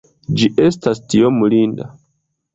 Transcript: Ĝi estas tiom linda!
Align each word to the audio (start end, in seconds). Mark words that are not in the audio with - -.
Ĝi 0.37 0.47
estas 0.69 1.03
tiom 1.13 1.39
linda! 1.57 1.89